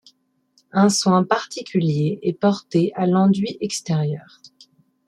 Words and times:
Un 0.71 0.89
soin 0.89 1.23
particulier 1.23 2.17
est 2.23 2.33
porté 2.33 2.91
à 2.95 3.05
l'enduit 3.05 3.59
extérieur. 3.61 4.39